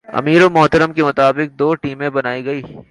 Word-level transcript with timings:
امیر 0.09 0.47
محترم 0.49 0.79
کے 0.79 0.85
حکم 0.85 0.93
کے 0.93 1.03
مطابق 1.03 1.59
دو 1.59 1.73
ٹیمیں 1.75 2.09
بنائی 2.09 2.45
گئیں۔ 2.45 2.61